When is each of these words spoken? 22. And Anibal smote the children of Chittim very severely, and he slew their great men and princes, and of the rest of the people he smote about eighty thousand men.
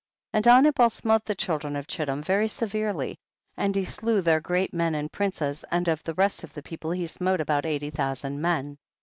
22. 0.31 0.37
And 0.49 0.55
Anibal 0.57 0.89
smote 0.89 1.25
the 1.25 1.35
children 1.35 1.75
of 1.75 1.85
Chittim 1.85 2.23
very 2.23 2.47
severely, 2.47 3.19
and 3.55 3.75
he 3.75 3.83
slew 3.83 4.19
their 4.19 4.39
great 4.39 4.73
men 4.73 4.95
and 4.95 5.11
princes, 5.11 5.63
and 5.69 5.87
of 5.87 6.03
the 6.03 6.15
rest 6.15 6.43
of 6.43 6.55
the 6.55 6.63
people 6.63 6.89
he 6.89 7.05
smote 7.05 7.39
about 7.39 7.67
eighty 7.67 7.91
thousand 7.91 8.41
men. 8.41 8.79